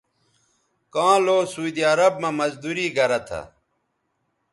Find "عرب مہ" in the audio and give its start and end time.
1.91-2.29